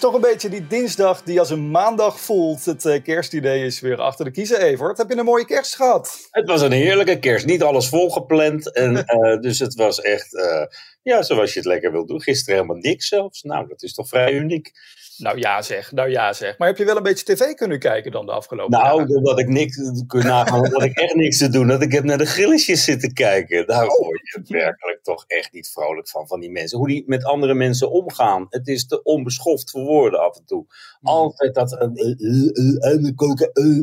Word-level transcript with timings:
Toch 0.00 0.14
een 0.14 0.20
beetje 0.20 0.48
die 0.48 0.66
dinsdag 0.66 1.22
die 1.22 1.38
als 1.38 1.50
een 1.50 1.70
maandag 1.70 2.20
voelt. 2.20 2.64
Het 2.64 2.84
uh, 2.84 3.02
kerstidee 3.02 3.64
is 3.64 3.80
weer 3.80 4.00
achter 4.00 4.24
de 4.24 4.30
kiezen, 4.30 4.60
Evert. 4.60 4.98
Heb 4.98 5.10
je 5.10 5.16
een 5.16 5.24
mooie 5.24 5.44
kerst 5.44 5.76
gehad? 5.76 6.28
Het 6.30 6.46
was 6.46 6.62
een 6.62 6.72
heerlijke 6.72 7.18
kerst. 7.18 7.46
Niet 7.46 7.62
alles 7.62 7.88
volgepland. 7.88 8.72
En, 8.72 8.96
uh, 8.96 9.40
dus 9.46 9.58
het 9.58 9.74
was 9.74 10.00
echt, 10.00 10.34
uh, 10.34 10.64
ja, 11.02 11.22
zoals 11.22 11.52
je 11.52 11.58
het 11.58 11.68
lekker 11.68 11.92
wil 11.92 12.06
doen. 12.06 12.22
Gisteren 12.22 12.54
helemaal 12.54 12.82
niks 12.82 13.08
zelfs. 13.08 13.42
Nou, 13.42 13.68
dat 13.68 13.82
is 13.82 13.94
toch 13.94 14.08
vrij 14.08 14.32
uniek. 14.32 14.72
Nou 15.20 15.38
ja 15.38 15.62
zeg, 15.62 15.92
nou 15.92 16.10
ja 16.10 16.32
zeg. 16.32 16.58
Maar 16.58 16.68
heb 16.68 16.76
je 16.76 16.84
wel 16.84 16.96
een 16.96 17.02
beetje 17.02 17.34
tv 17.34 17.54
kunnen 17.54 17.78
kijken 17.78 18.12
dan 18.12 18.26
de 18.26 18.32
afgelopen 18.32 18.78
nou, 18.78 18.98
dagen? 18.98 19.12
Nou, 19.12 19.24
dat 19.24 19.38
ik 19.38 19.48
niks 19.48 19.76
kun 20.06 20.24
nagaan, 20.24 20.62
dat 20.62 20.82
ik 20.82 20.98
echt 20.98 21.14
niks 21.14 21.38
te 21.38 21.48
doen. 21.48 21.66
Dat 21.66 21.82
ik 21.82 21.92
heb 21.92 22.04
naar 22.04 22.18
de 22.18 22.26
grilletjes 22.26 22.84
zitten 22.84 23.12
kijken. 23.12 23.66
Daar 23.66 23.86
oh. 23.86 23.98
word 23.98 24.20
je 24.22 24.42
werkelijk 24.46 25.02
toch 25.02 25.24
echt 25.26 25.52
niet 25.52 25.70
vrolijk 25.70 26.08
van, 26.08 26.26
van 26.26 26.40
die 26.40 26.50
mensen. 26.50 26.78
Hoe 26.78 26.88
die 26.88 27.04
met 27.06 27.24
andere 27.24 27.54
mensen 27.54 27.90
omgaan. 27.90 28.46
Het 28.48 28.68
is 28.68 28.86
te 28.86 29.02
onbeschoft 29.02 29.70
voor 29.70 29.84
woorden 29.84 30.20
af 30.20 30.36
en 30.36 30.44
toe. 30.44 30.64
Mm. 31.00 31.08
Altijd 31.08 31.54
dat... 31.54 31.72
Uh, 31.72 32.14
uh, 32.18 32.50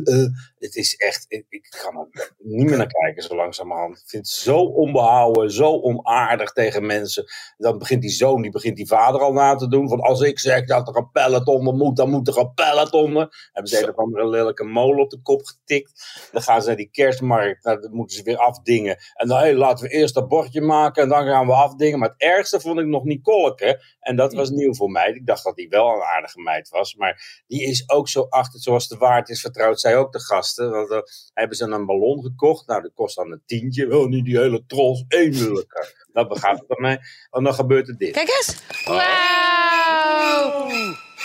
uh, 0.04 0.26
het 0.58 0.76
is 0.76 0.96
echt... 0.96 1.24
Ik, 1.28 1.44
ik 1.48 1.76
kan 1.82 2.08
er 2.12 2.32
niet 2.48 2.68
meer 2.68 2.76
naar 2.76 2.86
kijken 2.86 3.22
zo 3.22 3.36
langzamerhand. 3.36 3.98
Ik 3.98 4.08
vind 4.08 4.26
het 4.26 4.34
zo 4.34 4.58
onbehouden, 4.58 5.50
zo 5.50 5.80
onaardig 5.80 6.52
tegen 6.52 6.86
mensen. 6.86 7.24
Dan 7.56 7.78
begint 7.78 8.02
die 8.02 8.10
zoon, 8.10 8.42
die 8.42 8.50
begint 8.50 8.76
die 8.76 8.86
vader 8.86 9.20
al 9.20 9.32
na 9.32 9.54
te 9.54 9.68
doen. 9.68 9.88
Van 9.88 10.00
als 10.00 10.20
ik 10.20 10.38
zeg 10.38 10.64
dat 10.64 10.88
er 10.88 10.96
een 10.96 11.10
pallet 11.10 11.46
onder 11.46 11.74
moet, 11.74 11.96
dan 11.96 12.10
moet 12.10 12.28
er 12.28 12.38
een 12.38 12.54
pallet 12.54 12.92
onder. 12.92 13.50
Hebben 13.52 13.72
ze 13.72 13.82
een 13.82 13.88
of 13.88 13.96
andere 13.96 14.28
lelijke 14.28 14.64
molen 14.64 15.02
op 15.02 15.10
de 15.10 15.20
kop 15.22 15.42
getikt. 15.44 16.28
Dan 16.32 16.42
gaan 16.42 16.60
ze 16.60 16.66
naar 16.66 16.76
die 16.76 16.90
kerstmarkt, 16.90 17.64
nou, 17.64 17.80
dan 17.80 17.94
moeten 17.94 18.16
ze 18.16 18.22
weer 18.22 18.38
afdingen. 18.38 18.96
En 19.14 19.28
dan 19.28 19.38
hey, 19.38 19.54
laten 19.54 19.86
we 19.86 19.92
eerst 19.92 20.14
dat 20.14 20.28
bordje 20.28 20.60
maken 20.60 21.02
en 21.02 21.08
dan 21.08 21.26
gaan 21.26 21.46
we 21.46 21.52
afdingen. 21.52 21.98
Maar 21.98 22.08
het 22.08 22.20
ergste 22.20 22.60
vond 22.60 22.78
ik 22.78 22.86
nog 22.86 23.04
Nicoleke. 23.04 23.82
En 24.00 24.16
dat 24.16 24.32
was 24.32 24.50
nieuw 24.50 24.74
voor 24.74 24.90
mij. 24.90 25.10
Ik 25.10 25.26
dacht 25.26 25.44
dat 25.44 25.56
die 25.56 25.68
wel 25.68 25.88
een 25.88 26.02
aardige 26.02 26.40
meid 26.40 26.68
was. 26.68 26.94
Maar 26.94 27.42
die 27.46 27.62
is 27.62 27.90
ook 27.90 28.08
zo 28.08 28.26
achter, 28.28 28.60
zoals 28.60 28.88
de 28.88 28.96
waard 28.96 29.28
is 29.28 29.40
vertrouwd, 29.40 29.80
zij 29.80 29.96
ook 29.96 30.12
de 30.12 30.20
gasten. 30.20 30.70
Want 30.70 30.88
dan 30.88 31.02
hebben 31.32 31.56
ze 31.56 31.64
een 31.64 31.86
ballon 31.86 32.22
gekocht. 32.22 32.36
Nou, 32.40 32.82
dat 32.82 32.90
kost 32.94 33.16
dan 33.16 33.32
een 33.32 33.42
tientje. 33.46 33.86
Wel 33.86 34.06
niet 34.06 34.24
die 34.24 34.38
hele 34.38 34.62
trots, 34.66 35.04
één 35.08 35.32
lelijke. 35.32 35.94
Dat 36.12 36.28
begrijp 36.28 36.56
ik 36.56 36.66
bij 36.66 36.80
mij. 36.80 37.00
En 37.30 37.44
dan 37.44 37.54
gebeurt 37.54 37.88
er 37.88 37.96
dit. 37.98 38.12
Kijk 38.12 38.28
eens. 38.28 38.56
Wauw. 38.84 40.68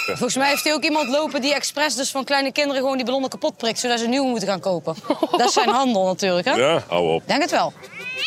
Volgens 0.05 0.35
mij 0.35 0.49
heeft 0.49 0.63
hij 0.63 0.73
ook 0.73 0.83
iemand 0.83 1.09
lopen 1.09 1.41
die 1.41 1.53
expres 1.53 1.95
dus 1.95 2.11
van 2.11 2.23
kleine 2.23 2.51
kinderen 2.51 2.81
gewoon 2.81 2.95
die 2.95 3.05
ballonnen 3.05 3.29
kapot 3.29 3.57
prikt, 3.57 3.79
zodat 3.79 3.99
ze 3.99 4.07
nieuwe 4.07 4.27
moeten 4.27 4.47
gaan 4.47 4.59
kopen. 4.59 4.95
Dat 5.31 5.47
is 5.47 5.53
zijn 5.53 5.69
handel 5.69 6.05
natuurlijk, 6.05 6.47
hè? 6.47 6.53
Ja, 6.53 6.83
hou 6.87 7.13
op. 7.13 7.23
Denk 7.27 7.41
het 7.41 7.51
wel. 7.51 7.73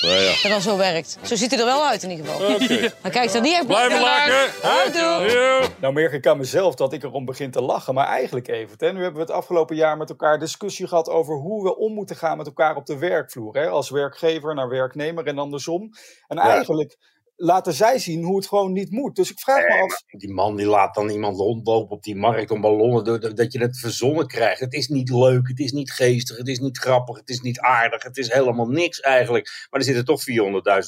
Nou 0.01 0.15
ja. 0.15 0.43
Dat 0.43 0.51
dat 0.51 0.63
zo 0.63 0.77
werkt. 0.77 1.19
Zo 1.23 1.37
ziet 1.37 1.51
hij 1.51 1.61
er 1.61 1.67
wel 1.67 1.87
uit 1.87 2.03
in 2.03 2.11
ieder 2.11 2.27
geval. 2.27 2.55
Oké. 2.55 2.93
Maar 3.03 3.11
kijk, 3.11 3.31
er 3.31 3.41
niet 3.41 3.53
echt 3.53 3.67
Blijven 3.67 4.01
lachen. 4.01 4.63
Houdoe. 4.63 5.69
Nou 5.81 5.93
merk 5.93 6.13
ik 6.13 6.27
aan 6.27 6.39
mezelf 6.39 6.75
dat 6.75 6.93
ik 6.93 7.03
erom 7.03 7.25
begin 7.25 7.51
te 7.51 7.63
lachen. 7.63 7.95
Maar 7.95 8.07
eigenlijk 8.07 8.49
even. 8.49 8.75
Hè, 8.79 8.93
nu 8.93 9.03
hebben 9.03 9.21
we 9.21 9.27
het 9.27 9.37
afgelopen 9.37 9.77
jaar 9.77 9.97
met 9.97 10.11
elkaar 10.11 10.39
discussie 10.39 10.87
gehad 10.87 11.09
over 11.09 11.35
hoe 11.35 11.63
we 11.63 11.77
om 11.77 11.93
moeten 11.93 12.17
gaan 12.17 12.37
met 12.37 12.47
elkaar 12.47 12.77
op 12.77 12.87
de 12.87 12.99
werkvloer. 12.99 13.57
Hè? 13.57 13.69
Als 13.69 13.91
werkgever 13.91 14.55
naar 14.55 14.69
werknemer 14.69 15.27
en 15.27 15.39
andersom. 15.39 15.91
En 16.29 16.39
eigenlijk 16.39 16.97
laten 17.37 17.73
zij 17.73 17.99
zien 17.99 18.23
hoe 18.23 18.37
het 18.37 18.47
gewoon 18.47 18.73
niet 18.73 18.91
moet. 18.91 19.17
Dus 19.17 19.31
ik 19.31 19.41
vraag 19.41 19.63
me 19.63 19.83
af... 19.83 20.03
Die 20.07 20.33
man 20.33 20.57
die 20.57 20.67
laat 20.67 20.95
dan 20.95 21.09
iemand 21.09 21.37
rondlopen 21.37 21.97
op 21.97 22.03
die 22.03 22.17
markt 22.17 22.51
om 22.51 22.61
ballonnen, 22.61 23.35
dat 23.35 23.53
je 23.53 23.59
het 23.59 23.79
verzonnen 23.79 24.27
krijgt. 24.27 24.61
Het 24.61 24.73
is 24.73 24.89
niet 24.89 25.11
leuk, 25.11 25.49
het 25.49 25.59
is 25.59 25.73
niet 25.73 25.93
geestig, 25.93 26.37
het 26.37 26.49
is 26.49 26.59
niet 26.59 26.79
grappig, 26.79 27.17
het 27.17 27.29
is 27.29 27.41
niet 27.41 27.61
aardig, 27.61 28.03
het 28.03 28.17
is 28.17 28.33
helemaal 28.33 28.69
niks 28.69 29.01
eigenlijk. 29.01 29.67
Maar 29.71 29.81
er 29.81 29.87
zitten 29.87 30.05
toch 30.05 30.21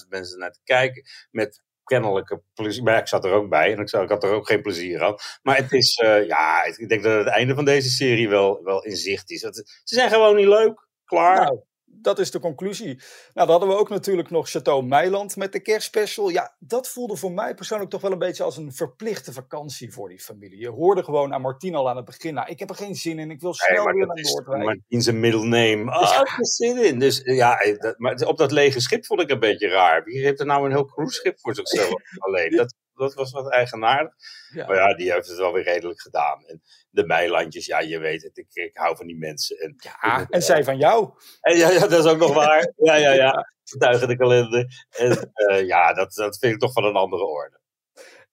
400.000 0.02 0.08
mensen 0.08 0.38
naar 0.38 0.52
te 0.52 0.60
kijken 0.64 1.02
met 1.30 1.62
kennelijke 1.84 2.42
plezier. 2.54 2.82
Maar 2.82 2.98
ik 2.98 3.08
zat 3.08 3.24
er 3.24 3.32
ook 3.32 3.48
bij 3.48 3.72
en 3.72 3.78
ik, 3.78 3.92
ik 3.92 4.08
had 4.08 4.24
er 4.24 4.32
ook 4.32 4.46
geen 4.46 4.62
plezier 4.62 5.02
aan. 5.02 5.14
Maar 5.42 5.56
het 5.56 5.72
is, 5.72 5.98
uh, 6.04 6.26
ja, 6.26 6.64
ik 6.64 6.88
denk 6.88 7.02
dat 7.02 7.18
het 7.18 7.26
einde 7.26 7.54
van 7.54 7.64
deze 7.64 7.90
serie 7.90 8.28
wel, 8.28 8.62
wel 8.62 8.84
in 8.84 8.96
zicht 8.96 9.30
is. 9.30 9.42
Het, 9.42 9.80
ze 9.84 9.94
zijn 9.94 10.10
gewoon 10.10 10.36
niet 10.36 10.46
leuk. 10.46 10.86
Klaar. 11.04 11.44
Nou, 11.44 11.60
dat 11.90 12.18
is 12.18 12.30
de 12.30 12.40
conclusie. 12.40 12.94
Nou, 13.34 13.46
dan 13.46 13.50
hadden 13.50 13.68
we 13.68 13.76
ook 13.76 13.88
natuurlijk 13.88 14.30
nog 14.30 14.48
Chateau 14.48 14.84
Meiland 14.84 15.36
met 15.36 15.52
de 15.52 15.60
kerstspecial. 15.60 16.28
Ja, 16.28 16.54
dat 16.58 16.88
voelde 16.88 17.16
voor 17.16 17.32
mij 17.32 17.54
persoonlijk 17.54 17.90
toch 17.90 18.00
wel 18.00 18.12
een 18.12 18.18
beetje 18.18 18.42
als 18.42 18.56
een 18.56 18.72
verplichte 18.72 19.32
vakantie 19.32 19.92
voor 19.92 20.08
die 20.08 20.20
familie. 20.20 20.58
Je 20.58 20.70
hoorde 20.70 21.04
gewoon 21.04 21.34
aan 21.34 21.40
Martien 21.40 21.74
al 21.74 21.88
aan 21.88 21.96
het 21.96 22.04
begin. 22.04 22.34
Nou, 22.34 22.48
ik 22.50 22.58
heb 22.58 22.70
er 22.70 22.76
geen 22.76 22.94
zin 22.94 23.18
in, 23.18 23.30
ik 23.30 23.40
wil 23.40 23.54
snel 23.54 23.84
nee, 23.84 23.94
weer 23.94 24.06
naar 24.06 24.20
Noordwijk. 24.20 24.64
Martien 24.64 25.02
zijn 25.02 25.20
middle 25.20 25.44
name. 25.44 25.98
Oh, 25.98 26.02
ik 26.02 26.28
heb 26.28 26.38
er 26.38 26.46
zin 26.46 26.84
in. 26.84 26.98
Dus 26.98 27.20
ja, 27.24 27.56
dat, 27.78 27.98
maar 27.98 28.26
op 28.26 28.38
dat 28.38 28.52
lege 28.52 28.80
schip 28.80 29.06
vond 29.06 29.20
ik 29.20 29.30
een 29.30 29.40
beetje 29.40 29.68
raar. 29.68 30.04
Wie 30.04 30.24
heeft 30.24 30.40
er 30.40 30.46
nou 30.46 30.64
een 30.64 30.72
heel 30.72 30.84
cruiseschip 30.84 31.40
voor 31.40 31.54
zichzelf 31.54 31.92
alleen? 32.18 32.56
Dat, 32.56 32.74
dat 32.98 33.14
was 33.14 33.30
wat 33.30 33.50
eigenaardig. 33.52 34.12
Ja. 34.52 34.66
Maar 34.66 34.76
ja, 34.76 34.94
die 34.94 35.12
heeft 35.12 35.28
het 35.28 35.38
wel 35.38 35.52
weer 35.52 35.64
redelijk 35.64 36.00
gedaan. 36.00 36.44
En 36.46 36.62
de 36.90 37.06
Meilandjes, 37.06 37.66
ja, 37.66 37.80
je 37.80 37.98
weet 37.98 38.22
het, 38.22 38.36
ik, 38.36 38.46
ik 38.52 38.76
hou 38.76 38.96
van 38.96 39.06
die 39.06 39.18
mensen. 39.18 39.56
En, 39.58 39.74
Ja, 39.78 40.26
en 40.28 40.42
zij 40.42 40.64
van 40.64 40.78
jou. 40.78 41.10
en 41.40 41.56
ja, 41.56 41.70
ja, 41.70 41.86
dat 41.86 42.04
is 42.04 42.10
ook 42.10 42.18
nog 42.18 42.34
waar. 42.34 42.72
Ja, 42.76 42.94
ja, 42.94 43.12
ja. 43.12 43.52
Getuigen 43.64 44.08
de 44.08 44.16
kalender. 44.16 44.86
En 44.96 45.32
uh, 45.34 45.66
ja, 45.66 45.92
dat, 45.92 46.14
dat 46.14 46.38
vind 46.38 46.54
ik 46.54 46.60
toch 46.60 46.72
van 46.72 46.84
een 46.84 46.96
andere 46.96 47.24
orde. 47.24 47.60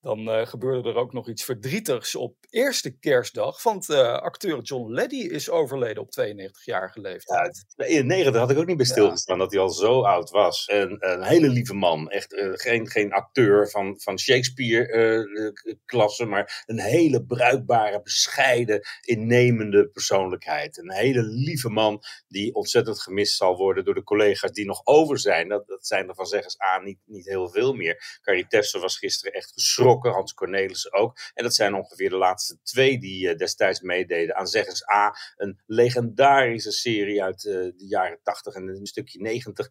Dan 0.06 0.28
uh, 0.28 0.46
gebeurde 0.46 0.88
er 0.88 0.96
ook 0.96 1.12
nog 1.12 1.28
iets 1.28 1.44
verdrietigs 1.44 2.14
op 2.14 2.36
eerste 2.50 2.98
kerstdag. 2.98 3.62
Want 3.62 3.88
uh, 3.88 4.12
acteur 4.12 4.60
John 4.60 4.92
Leddy 4.92 5.16
is 5.16 5.50
overleden 5.50 6.02
op 6.02 6.10
92-jarige 6.20 7.00
leeftijd. 7.00 7.64
Ja, 7.76 7.84
91 7.84 8.40
had 8.40 8.50
ik 8.50 8.58
ook 8.58 8.66
niet 8.66 8.76
bij 8.76 8.86
stilgestaan 8.86 9.38
dat 9.38 9.52
hij 9.52 9.60
al 9.60 9.68
zo 9.68 10.02
oud 10.02 10.30
was. 10.30 10.66
En 10.66 10.96
een 10.98 11.22
hele 11.22 11.48
lieve 11.48 11.74
man. 11.74 12.10
Echt 12.10 12.34
geen, 12.52 12.88
geen 12.88 13.12
acteur 13.12 13.70
van, 13.70 14.00
van 14.00 14.18
Shakespeare-klasse, 14.18 16.24
maar 16.24 16.64
een 16.66 16.80
hele 16.80 17.24
bruikbare, 17.24 18.02
bescheiden, 18.02 18.80
innemende 19.00 19.88
persoonlijkheid. 19.88 20.78
Een 20.78 20.92
hele 20.92 21.22
lieve 21.22 21.68
man 21.68 22.02
die 22.28 22.54
ontzettend 22.54 23.00
gemist 23.00 23.36
zal 23.36 23.56
worden 23.56 23.84
door 23.84 23.94
de 23.94 24.02
collega's 24.02 24.52
die 24.52 24.66
nog 24.66 24.80
over 24.84 25.18
zijn. 25.18 25.48
Dat, 25.48 25.66
dat 25.66 25.86
zijn 25.86 26.08
er 26.08 26.14
van 26.14 26.26
zeggers 26.26 26.60
A 26.60 26.78
niet, 26.78 26.98
niet 27.04 27.26
heel 27.26 27.48
veel 27.48 27.72
meer. 27.72 28.18
Carrie 28.22 28.46
Tefse 28.46 28.78
was 28.78 28.98
gisteren 28.98 29.32
echt 29.32 29.52
geschrokken, 29.52 29.94
Hans 30.04 30.34
Cornelissen 30.34 30.92
ook. 30.92 31.18
En 31.34 31.42
dat 31.42 31.54
zijn 31.54 31.74
ongeveer 31.74 32.10
de 32.10 32.16
laatste 32.16 32.58
twee 32.62 32.98
die 32.98 33.28
uh, 33.28 33.36
destijds 33.36 33.80
meededen 33.80 34.36
aan 34.36 34.46
Zeggens 34.46 34.90
A. 34.90 35.16
Een 35.36 35.60
legendarische 35.66 36.72
serie 36.72 37.22
uit 37.22 37.44
uh, 37.44 37.52
de 37.52 37.86
jaren 37.86 38.18
80 38.22 38.54
en 38.54 38.68
een 38.68 38.86
stukje 38.86 39.20
90, 39.20 39.68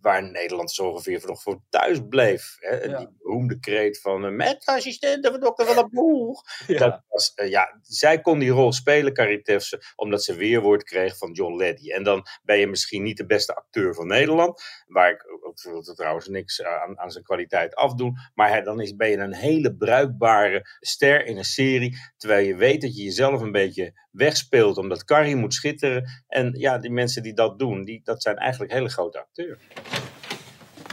waar 0.00 0.30
Nederland 0.30 0.70
zo 0.70 0.88
ongeveer 0.88 1.22
nog 1.26 1.42
voor 1.42 1.60
thuis 1.68 1.98
bleef. 2.08 2.56
Hè? 2.58 2.76
Ja. 2.76 2.98
Die 2.98 3.08
beroemde 3.18 3.58
kreet 3.58 4.00
van 4.00 4.24
uh, 4.24 4.30
met 4.30 4.62
assistenten 4.64 5.30
van 5.30 5.40
dokter 5.40 5.66
van 5.66 5.74
der 5.74 5.88
Boeg. 5.88 6.42
Ja. 6.66 6.78
Dat 6.78 7.02
was, 7.08 7.32
ja, 7.34 7.78
zij 7.82 8.20
kon 8.20 8.38
die 8.38 8.50
rol 8.50 8.72
spelen, 8.72 9.12
Carrie 9.12 9.42
Tefse, 9.42 9.82
omdat 9.96 10.24
ze 10.24 10.34
weerwoord 10.34 10.82
kreeg 10.82 11.18
van 11.18 11.32
John 11.32 11.56
Leddy. 11.56 11.90
En 11.90 12.02
dan 12.02 12.26
ben 12.42 12.58
je 12.58 12.66
misschien 12.66 13.02
niet 13.02 13.16
de 13.16 13.26
beste 13.26 13.54
acteur 13.54 13.94
van 13.94 14.06
Nederland, 14.06 14.62
waar 14.86 15.10
ik 15.10 15.24
ook 15.40 15.56
trouwens 15.94 16.28
niks 16.28 16.62
aan, 16.62 16.98
aan 16.98 17.10
zijn 17.10 17.24
kwaliteit 17.24 17.74
afdoen, 17.74 18.16
maar 18.34 18.48
hij, 18.48 18.62
dan 18.62 18.80
is, 18.80 18.96
ben 18.96 19.10
je 19.10 19.16
een 19.16 19.34
hele 19.34 19.65
bruikbare 19.74 20.66
ster 20.80 21.26
in 21.26 21.36
een 21.36 21.44
serie, 21.44 21.98
terwijl 22.16 22.46
je 22.46 22.56
weet 22.56 22.80
dat 22.80 22.96
je 22.96 23.02
jezelf 23.02 23.40
een 23.40 23.52
beetje 23.52 24.00
wegspeelt 24.10 24.76
omdat 24.76 25.04
Carrie 25.04 25.36
moet 25.36 25.54
schitteren. 25.54 26.24
En 26.28 26.52
ja, 26.58 26.78
die 26.78 26.90
mensen 26.90 27.22
die 27.22 27.34
dat 27.34 27.58
doen, 27.58 27.84
die, 27.84 28.00
dat 28.04 28.22
zijn 28.22 28.36
eigenlijk 28.36 28.72
hele 28.72 28.88
grote 28.88 29.18
acteurs. 29.18 29.58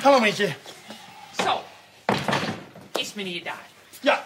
Hallo 0.01 0.19
Mietje. 0.19 0.53
Zo. 1.43 1.61
Is 2.99 3.13
meneer 3.13 3.43
daar? 3.43 3.65
Ja. 4.01 4.23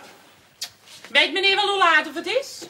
Weet 1.10 1.34
meneer 1.34 1.56
wel 1.56 1.68
hoe 1.68 1.78
laat 1.78 2.08
of 2.08 2.16
het 2.16 2.26
is? 2.26 2.66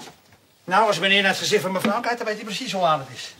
Nou, 0.63 0.88
als 0.88 1.00
meneer 1.00 1.21
naar 1.21 1.30
het 1.30 1.39
gezicht 1.39 1.62
van 1.62 1.71
mevrouw 1.71 2.00
kijkt, 2.00 2.18
dan 2.18 2.27
weet 2.27 2.35
hij 2.35 2.45
precies 2.45 2.71
hoe 2.71 2.81
laat 2.81 3.07
het 3.07 3.18
is. 3.18 3.35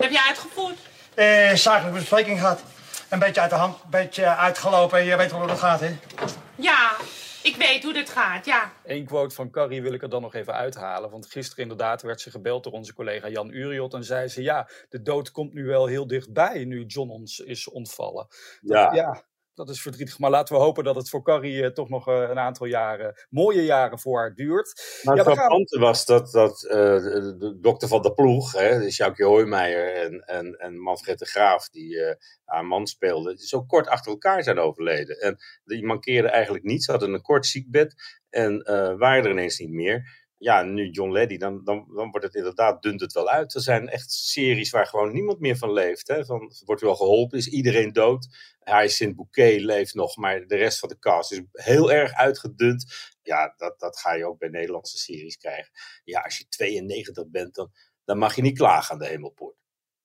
Heb 0.00 0.10
je 0.10 0.26
uitgevoerd? 0.26 0.78
Eh, 1.14 1.54
zakelijke 1.54 1.98
bespreking 1.98 2.38
gehad. 2.38 2.62
Een 3.08 3.18
beetje 3.18 3.40
uit 3.40 3.50
de 3.50 3.56
hand, 3.56 3.74
een 3.84 3.90
beetje 3.90 4.26
uitgelopen. 4.26 5.04
Je 5.04 5.16
weet 5.16 5.30
wel 5.30 5.40
hoe 5.40 5.48
dat 5.48 5.58
gaat, 5.58 5.80
hè? 5.80 5.96
Ja, 6.60 6.96
ik 7.42 7.56
weet 7.56 7.82
hoe 7.82 7.92
dit 7.92 8.08
gaat, 8.08 8.44
ja. 8.44 8.72
Eén 8.84 9.04
quote 9.04 9.34
van 9.34 9.50
Carrie 9.50 9.82
wil 9.82 9.92
ik 9.92 10.02
er 10.02 10.08
dan 10.08 10.22
nog 10.22 10.34
even 10.34 10.54
uithalen. 10.54 11.10
Want 11.10 11.26
gisteren 11.26 11.62
inderdaad 11.62 12.02
werd 12.02 12.20
ze 12.20 12.30
gebeld 12.30 12.64
door 12.64 12.72
onze 12.72 12.94
collega 12.94 13.28
Jan 13.28 13.50
Uriot. 13.50 13.94
En 13.94 14.04
zei 14.04 14.28
ze, 14.28 14.42
ja, 14.42 14.68
de 14.88 15.02
dood 15.02 15.30
komt 15.30 15.52
nu 15.52 15.64
wel 15.64 15.86
heel 15.86 16.06
dichtbij 16.06 16.64
nu 16.64 16.84
John 16.84 17.10
ons 17.10 17.38
is 17.38 17.68
ontvallen. 17.68 18.26
Ja. 18.60 18.92
ja. 18.92 19.24
Dat 19.58 19.68
is 19.74 19.82
verdrietig. 19.82 20.18
Maar 20.18 20.30
laten 20.30 20.54
we 20.56 20.60
hopen 20.62 20.84
dat 20.84 20.94
het 20.96 21.08
voor 21.08 21.22
Carrie 21.22 21.62
eh, 21.62 21.70
toch 21.70 21.88
nog 21.88 22.08
eh, 22.08 22.14
een 22.28 22.38
aantal 22.38 22.66
jaren, 22.66 23.26
mooie 23.30 23.64
jaren 23.64 23.98
voor 23.98 24.18
haar 24.18 24.34
duurt. 24.34 25.00
Maar 25.02 25.16
Ja, 25.16 25.20
het 25.22 25.28
gaan- 25.30 25.36
frappante 25.38 25.78
was 25.78 26.04
dat, 26.04 26.30
dat 26.30 26.64
eh, 26.64 26.76
de, 26.76 27.58
dokter 27.60 27.88
van 27.88 28.02
de 28.02 28.14
ploeg, 28.14 28.52
hè, 28.52 28.90
Sjoukje 28.90 29.24
Hoijmeijer 29.24 29.92
en, 29.94 30.20
en, 30.20 30.54
en 30.58 30.78
Manfred 30.80 31.18
de 31.18 31.26
Graaf, 31.26 31.68
die 31.68 32.16
haar 32.44 32.64
man 32.66 32.86
speelde, 32.86 33.34
zo 33.38 33.62
kort 33.64 33.88
achter 33.88 34.12
elkaar 34.12 34.42
zijn 34.42 34.58
overleden. 34.58 35.20
En 35.20 35.36
die 35.64 35.84
mankeerden 35.86 36.30
eigenlijk 36.32 36.64
niets, 36.64 36.84
ze 36.84 36.90
hadden 36.90 37.12
een 37.12 37.22
kort 37.22 37.46
ziekbed 37.46 38.18
en 38.30 38.62
waren 38.98 39.24
er 39.24 39.30
ineens 39.30 39.58
niet 39.58 39.70
meer. 39.70 40.26
Ja, 40.38 40.62
nu 40.62 40.90
John 40.90 41.12
Leddy, 41.12 41.36
dan, 41.36 41.64
dan, 41.64 41.86
dan 41.94 42.10
wordt 42.10 42.26
het 42.26 42.34
inderdaad, 42.34 42.82
dunt 42.82 43.00
het 43.00 43.12
wel 43.12 43.28
uit. 43.28 43.54
Er 43.54 43.60
zijn 43.60 43.88
echt 43.88 44.12
series 44.12 44.70
waar 44.70 44.86
gewoon 44.86 45.12
niemand 45.12 45.40
meer 45.40 45.56
van 45.56 45.72
leeft. 45.72 46.08
Hè? 46.08 46.24
Van, 46.24 46.52
wordt 46.64 46.82
al 46.82 46.96
geholpen? 46.96 47.38
Is 47.38 47.48
iedereen 47.48 47.92
dood? 47.92 48.28
Hyacinth 48.64 49.16
Bouquet 49.16 49.60
leeft 49.60 49.94
nog, 49.94 50.16
maar 50.16 50.46
de 50.46 50.56
rest 50.56 50.78
van 50.78 50.88
de 50.88 50.98
cast 50.98 51.32
is 51.32 51.42
heel 51.52 51.92
erg 51.92 52.12
uitgedund. 52.12 52.84
Ja, 53.22 53.54
dat, 53.56 53.78
dat 53.78 53.98
ga 53.98 54.14
je 54.14 54.26
ook 54.26 54.38
bij 54.38 54.48
Nederlandse 54.48 54.98
series 54.98 55.36
krijgen. 55.36 55.70
Ja, 56.04 56.20
als 56.20 56.38
je 56.38 56.48
92 56.48 57.28
bent, 57.30 57.54
dan, 57.54 57.72
dan 58.04 58.18
mag 58.18 58.36
je 58.36 58.42
niet 58.42 58.58
klagen 58.58 58.92
aan 58.92 58.98
de 58.98 59.06
hemelpoort. 59.06 59.56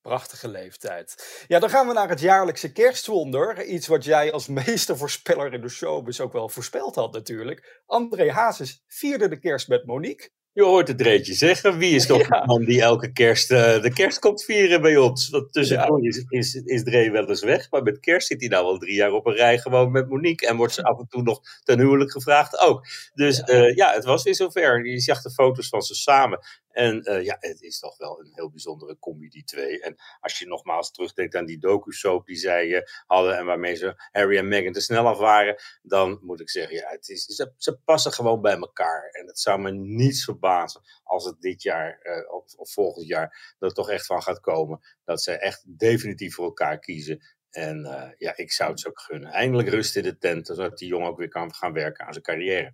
Prachtige 0.04 0.48
leeftijd. 0.48 1.44
Ja, 1.48 1.60
dan 1.60 1.70
gaan 1.70 1.88
we 1.88 1.94
naar 1.94 2.10
het 2.10 2.20
jaarlijkse 2.20 2.72
kerstwonder. 2.72 3.64
Iets 3.64 3.88
wat 3.88 4.04
jij 4.04 4.32
als 4.32 4.48
meestervoorspeller 4.66 5.54
in 5.54 5.62
de 5.62 5.70
showbiz 5.70 6.20
ook 6.20 6.34
wel 6.34 6.50
voorspeld 6.50 6.96
had 6.96 7.14
natuurlijk. 7.14 7.82
André 7.86 8.32
Hazes 8.32 8.84
vierde 8.88 9.28
de 9.28 9.40
kerst 9.40 9.68
met 9.68 9.86
Monique. 9.86 10.30
Je 10.54 10.64
hoort 10.64 10.88
het 10.88 10.98
Dreetje 10.98 11.34
zeggen. 11.34 11.78
Wie 11.78 11.96
is 11.96 12.06
toch 12.06 12.28
Ja. 12.28 12.40
de 12.40 12.46
man 12.46 12.66
die 12.66 12.82
elke 12.82 13.12
kerst 13.12 13.52
eh, 13.52 13.82
de 13.82 13.94
kerst 13.94 14.20
komt 14.20 14.44
vieren 14.44 14.82
bij 14.82 14.98
ons? 14.98 15.30
Want 15.30 15.54
tussendoor 15.54 16.06
is, 16.08 16.26
is, 16.30 16.54
is 16.54 16.84
Dree 16.84 17.12
wel 17.12 17.30
eens 17.30 17.44
weg. 17.44 17.72
Maar 17.72 17.84
met 17.84 18.00
kerst 18.00 18.28
zit 18.28 18.40
hij 18.40 18.50
nou 18.50 18.66
al 18.66 18.78
drie 18.78 18.96
jaar 18.96 19.12
op 19.12 19.26
een 19.26 19.34
rij 19.36 19.60
gewoon 19.60 19.92
met 19.92 20.10
Monique. 20.10 20.48
En 20.48 20.56
wordt 20.56 20.74
ze 20.74 20.84
af 20.84 21.00
en 21.00 21.08
toe 21.08 21.22
nog 21.22 21.42
ten 21.64 21.80
huwelijk 21.80 22.12
gevraagd 22.12 22.60
ook. 22.60 22.86
Dus 23.14 23.42
ja, 23.46 23.68
ja 23.76 23.94
het 23.94 24.04
was 24.04 24.24
weer 24.24 24.36
zover. 24.36 24.86
Je 24.86 25.00
zag 25.00 25.22
de 25.22 25.32
foto's 25.32 25.70
van 25.70 25.82
ze 25.82 25.96
samen. 25.96 26.40
En 26.74 27.04
eh, 27.04 27.24
ja, 27.24 27.38
het 27.40 27.62
is 27.62 27.80
toch 27.80 27.98
wel 27.98 28.20
een 28.20 28.32
heel 28.34 28.50
bijzondere 28.50 29.00
combi, 29.00 29.30
die 29.30 29.44
twee. 29.44 29.82
En 29.82 29.96
als 30.20 30.40
je 30.40 30.48
nogmaals 30.48 30.92
terugdenkt 30.92 31.36
aan 31.36 31.46
die 31.46 31.60
docu-soap 31.60 32.26
die 32.26 32.36
zij 32.36 32.76
eh, 32.76 32.82
hadden... 33.06 33.38
en 33.38 33.46
waarmee 33.46 33.76
ze 33.76 33.94
Harry 34.12 34.38
en 34.38 34.48
Meghan 34.48 34.74
te 34.74 34.82
snel 34.82 35.08
af 35.08 35.18
waren... 35.18 35.62
dan 35.82 36.20
moet 36.22 36.40
ik 36.40 36.50
zeggen, 36.50 36.76
ja, 36.76 36.90
het 36.90 37.10
is, 37.10 37.26
ze, 37.58 37.78
passen 37.86 38.12
gewoon 38.12 38.42
bij 38.42 38.58
elkaar. 38.58 39.10
En 39.10 39.28
het 39.28 39.40
zou 39.40 39.60
me 39.60 39.72
niets 39.72 40.24
verbazen 40.24 40.82
als 41.04 41.26
het 41.26 41.42
dit 41.42 41.62
jaar 41.62 42.00
eh, 42.02 42.34
of, 42.34 42.72
volgend 42.72 43.08
jaar... 43.08 43.56
het 43.60 43.76
toch 43.76 43.90
echt 43.90 44.06
van 44.06 44.24
gaat 44.24 44.40
komen. 44.40 44.82
Dat 45.06 45.22
ze 45.22 45.32
echt 45.32 45.64
definitief 45.80 46.36
voor 46.36 46.46
elkaar 46.46 46.80
kiezen. 46.80 47.24
En 47.50 48.14
ja, 48.18 48.38
ik 48.38 48.52
zou 48.52 48.70
het 48.70 48.80
ze 48.80 48.88
ook 48.88 49.00
gunnen. 49.00 49.32
Eindelijk 49.32 49.70
rust 49.70 49.96
in 49.96 50.04
de 50.04 50.18
tent, 50.18 50.48
zodat 50.48 50.78
die 50.78 50.88
jongen 50.88 51.10
ook 51.10 51.18
weer 51.18 51.28
kan 51.28 51.54
gaan 51.54 51.74
werken 51.74 52.06
aan 52.06 52.14
zijn 52.14 52.26
carrière. 52.26 52.74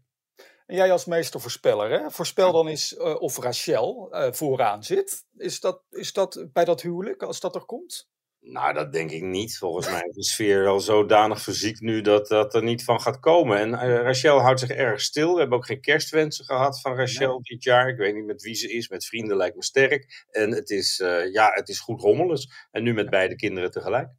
En 0.70 0.76
jij 0.76 0.92
als 0.92 1.06
meestervoorspeller, 1.06 1.90
hè? 1.90 2.12
voorspel 2.12 2.52
dan 2.52 2.68
eens 2.68 2.98
eh, 2.98 3.22
of 3.22 3.38
Rachel 3.38 4.12
eh, 4.12 4.32
vooraan 4.32 4.84
zit. 4.84 5.26
Is 5.38 5.60
dat, 5.60 5.84
is 5.90 6.14
dat 6.14 6.48
bij 6.54 6.66
dat 6.66 6.82
huwelijk, 6.82 7.24
als 7.24 7.40
dat 7.40 7.56
er 7.56 7.66
komt? 7.66 8.10
Nou, 8.40 8.74
dat 8.74 8.94
denk 8.94 9.12
ik 9.12 9.22
niet. 9.24 9.58
Volgens 9.58 9.90
mij 9.90 10.02
is 10.02 10.16
de 10.16 10.24
sfeer 10.24 10.68
al 10.68 10.80
zodanig 10.80 11.42
fysiek 11.42 11.80
nu 11.80 12.02
dat 12.02 12.28
dat 12.28 12.54
er 12.54 12.64
niet 12.64 12.84
van 12.84 13.02
gaat 13.02 13.20
komen. 13.20 13.58
En 13.58 13.74
eh, 13.74 14.02
Rachel 14.02 14.40
houdt 14.40 14.60
zich 14.60 14.70
erg 14.70 15.02
stil. 15.02 15.34
We 15.34 15.40
hebben 15.40 15.58
ook 15.58 15.66
geen 15.66 15.82
kerstwensen 15.82 16.46
gehad 16.46 16.82
van 16.82 16.96
Rachel 16.96 17.42
dit 17.42 17.64
jaar. 17.64 17.88
Ik 17.88 17.98
weet 17.98 18.16
niet 18.16 18.26
met 18.26 18.42
wie 18.42 18.56
ze 18.56 18.72
is. 18.72 18.90
Met 18.90 19.06
vrienden 19.06 19.38
lijkt 19.38 19.56
me 19.56 19.64
sterk. 19.64 20.26
En 20.32 20.52
het 20.52 20.70
is, 20.70 20.98
ja, 21.32 21.52
het 21.54 21.70
is 21.70 21.80
goed 21.80 22.02
rommelig. 22.02 22.42
En 22.72 22.84
nu 22.84 22.94
met 22.94 23.10
beide 23.10 23.36
kinderen 23.36 23.72
tegelijk. 23.72 24.10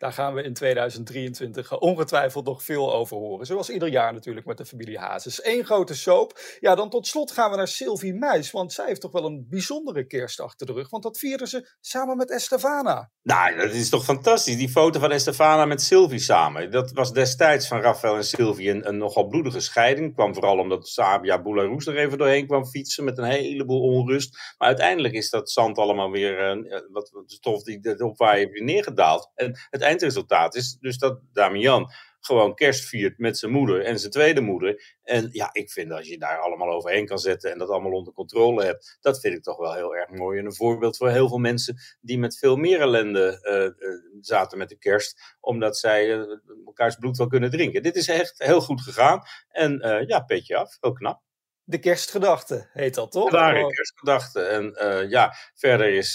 Daar 0.00 0.12
gaan 0.12 0.34
we 0.34 0.42
in 0.42 0.54
2023 0.54 1.78
ongetwijfeld 1.78 2.44
nog 2.44 2.62
veel 2.62 2.94
over 2.94 3.16
horen. 3.16 3.46
Zoals 3.46 3.70
ieder 3.70 3.88
jaar 3.88 4.12
natuurlijk 4.12 4.46
met 4.46 4.56
de 4.56 4.64
familie 4.64 4.98
Hazes. 4.98 5.44
Eén 5.44 5.64
grote 5.64 5.94
soap. 5.94 6.38
Ja, 6.60 6.74
dan 6.74 6.90
tot 6.90 7.06
slot 7.06 7.32
gaan 7.32 7.50
we 7.50 7.56
naar 7.56 7.68
Sylvie 7.68 8.14
Meis. 8.14 8.50
Want 8.50 8.72
zij 8.72 8.86
heeft 8.86 9.00
toch 9.00 9.12
wel 9.12 9.24
een 9.24 9.46
bijzondere 9.48 10.06
kerst 10.06 10.40
achter 10.40 10.66
de 10.66 10.72
rug. 10.72 10.90
Want 10.90 11.02
dat 11.02 11.18
vierden 11.18 11.46
ze 11.46 11.76
samen 11.80 12.16
met 12.16 12.30
Estefana. 12.30 13.10
Nou, 13.22 13.56
dat 13.56 13.70
is 13.70 13.88
toch 13.88 14.04
fantastisch. 14.04 14.56
Die 14.56 14.68
foto 14.68 15.00
van 15.00 15.10
Estefana 15.10 15.64
met 15.64 15.82
Sylvie 15.82 16.18
samen. 16.18 16.70
Dat 16.70 16.92
was 16.92 17.12
destijds 17.12 17.68
van 17.68 17.80
Rafael 17.80 18.16
en 18.16 18.24
Sylvie 18.24 18.86
een, 18.86 18.98
nogal 18.98 19.26
bloedige 19.26 19.60
scheiding. 19.60 20.14
Kwam 20.14 20.34
vooral 20.34 20.58
omdat 20.58 20.88
Sabia 20.88 21.42
Boularus 21.42 21.86
er 21.86 21.96
even 21.96 22.18
doorheen 22.18 22.46
kwam 22.46 22.66
fietsen 22.66 23.04
met 23.04 23.18
een 23.18 23.24
heleboel 23.24 23.80
onrust. 23.80 24.36
Maar 24.58 24.68
uiteindelijk 24.68 25.14
is 25.14 25.30
dat 25.30 25.50
zand 25.50 25.78
allemaal 25.78 26.10
weer, 26.10 26.56
uh, 26.56 26.80
wat, 26.90 27.10
wat 27.10 27.30
stof 27.32 27.62
die 27.62 27.80
waar 28.16 28.38
je 28.38 28.48
weer 28.50 28.64
neergedaald. 28.64 29.30
En 29.34 29.58
het 29.70 29.88
eindresultaat 29.90 30.54
is 30.54 30.76
dus 30.80 30.98
dat 30.98 31.20
Damian 31.32 31.90
gewoon 32.20 32.54
kerst 32.54 32.84
viert 32.84 33.18
met 33.18 33.38
zijn 33.38 33.52
moeder 33.52 33.84
en 33.84 33.98
zijn 33.98 34.12
tweede 34.12 34.40
moeder. 34.40 34.98
En 35.02 35.28
ja, 35.32 35.48
ik 35.52 35.70
vind 35.70 35.92
als 35.92 36.08
je 36.08 36.18
daar 36.18 36.38
allemaal 36.38 36.70
overheen 36.70 37.06
kan 37.06 37.18
zetten 37.18 37.52
en 37.52 37.58
dat 37.58 37.68
allemaal 37.68 37.92
onder 37.92 38.12
controle 38.12 38.64
hebt, 38.64 38.98
dat 39.00 39.20
vind 39.20 39.34
ik 39.34 39.42
toch 39.42 39.56
wel 39.56 39.74
heel 39.74 39.96
erg 39.96 40.10
mooi. 40.10 40.38
En 40.38 40.44
een 40.44 40.54
voorbeeld 40.54 40.96
voor 40.96 41.08
heel 41.08 41.28
veel 41.28 41.38
mensen 41.38 41.76
die 42.00 42.18
met 42.18 42.38
veel 42.38 42.56
meer 42.56 42.80
ellende 42.80 43.38
uh, 43.42 43.88
uh, 43.88 43.94
zaten 44.20 44.58
met 44.58 44.68
de 44.68 44.78
kerst, 44.78 45.36
omdat 45.40 45.78
zij 45.78 46.18
uh, 46.18 46.24
elkaars 46.66 46.96
bloed 46.96 47.16
wel 47.16 47.26
kunnen 47.26 47.50
drinken. 47.50 47.82
Dit 47.82 47.96
is 47.96 48.08
echt 48.08 48.34
heel 48.38 48.60
goed 48.60 48.80
gegaan. 48.80 49.22
En 49.48 50.04
ja, 50.06 50.20
petje 50.20 50.56
af, 50.56 50.76
heel 50.80 50.92
knap. 50.92 51.22
De 51.64 51.78
kerstgedachte 51.78 52.68
heet 52.72 52.94
dat 52.94 53.12
toch? 53.12 53.30
De 53.30 53.36
ware 53.36 53.66
kerstgedachte. 53.66 54.40
En 54.40 54.76
ja, 55.08 55.34
verder 55.54 55.94
is 55.94 56.12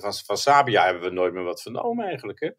van, 0.00 0.14
van 0.14 0.36
Sabia 0.36 0.84
hebben 0.84 1.02
we 1.02 1.10
nooit 1.10 1.32
meer 1.32 1.44
wat 1.44 1.62
vernomen 1.62 2.06
eigenlijk. 2.06 2.40
Hè? 2.40 2.50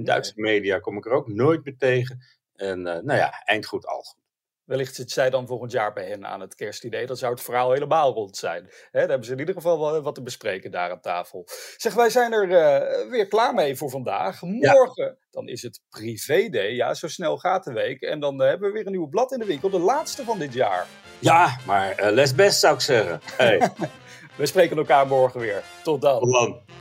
In 0.00 0.06
Duitse 0.06 0.32
media 0.34 0.78
kom 0.78 0.96
ik 0.96 1.06
er 1.06 1.12
ook 1.12 1.28
nooit 1.28 1.64
meer 1.64 1.76
tegen. 1.78 2.24
En 2.54 2.78
uh, 2.78 2.84
nou 2.84 3.14
ja, 3.18 3.42
eindgoed 3.44 3.86
al 3.86 4.02
goed. 4.02 4.18
Wellicht 4.64 4.94
zit 4.94 5.10
zij 5.10 5.30
dan 5.30 5.46
volgend 5.46 5.72
jaar 5.72 5.92
bij 5.92 6.06
hen 6.06 6.26
aan 6.26 6.40
het 6.40 6.54
kerstidee. 6.54 7.06
Dan 7.06 7.16
zou 7.16 7.32
het 7.32 7.42
verhaal 7.42 7.72
helemaal 7.72 8.12
rond 8.12 8.36
zijn. 8.36 8.62
He, 8.64 9.00
daar 9.00 9.08
hebben 9.08 9.26
ze 9.26 9.32
in 9.32 9.38
ieder 9.38 9.54
geval 9.54 9.80
wel 9.80 10.02
wat 10.02 10.14
te 10.14 10.22
bespreken 10.22 10.70
daar 10.70 10.90
aan 10.90 11.00
tafel. 11.00 11.46
Zeg, 11.76 11.94
wij 11.94 12.10
zijn 12.10 12.32
er 12.32 12.48
uh, 12.48 13.10
weer 13.10 13.26
klaar 13.26 13.54
mee 13.54 13.76
voor 13.76 13.90
vandaag. 13.90 14.42
Morgen, 14.42 15.04
ja. 15.04 15.16
dan 15.30 15.48
is 15.48 15.62
het 15.62 15.80
privé-day. 15.88 16.70
Ja, 16.70 16.94
zo 16.94 17.08
snel 17.08 17.38
gaat 17.38 17.64
de 17.64 17.72
week. 17.72 18.00
En 18.00 18.20
dan 18.20 18.42
uh, 18.42 18.48
hebben 18.48 18.68
we 18.68 18.74
weer 18.74 18.86
een 18.86 18.92
nieuw 18.92 19.08
blad 19.08 19.32
in 19.32 19.38
de 19.38 19.44
winkel. 19.44 19.70
De 19.70 19.78
laatste 19.78 20.24
van 20.24 20.38
dit 20.38 20.52
jaar. 20.52 20.86
Ja, 21.18 21.58
maar 21.66 22.12
les 22.12 22.34
best 22.34 22.60
zou 22.60 22.74
ik 22.74 22.80
zeggen. 22.80 23.20
Hey. 23.36 23.70
we 24.36 24.46
spreken 24.46 24.76
elkaar 24.76 25.06
morgen 25.06 25.40
weer. 25.40 25.62
Tot 25.82 26.00
dan. 26.00 26.20
Tot 26.20 26.32
dan. 26.32 26.79